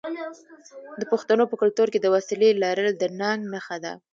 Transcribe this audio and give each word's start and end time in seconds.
د 0.99 1.01
پښتنو 1.11 1.43
په 1.51 1.55
کلتور 1.61 1.87
کې 1.93 1.99
د 2.01 2.07
وسلې 2.15 2.49
لرل 2.63 2.89
د 2.97 3.03
ننګ 3.19 3.41
نښه 3.53 3.77
ده. 3.83 3.93